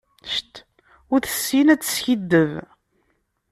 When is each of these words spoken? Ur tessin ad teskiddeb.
Ur 1.13 1.19
tessin 1.21 1.67
ad 1.73 1.81
teskiddeb. 1.81 2.51